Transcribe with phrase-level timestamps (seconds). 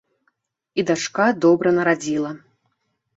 [0.79, 2.31] І дачка добра нарадзіла.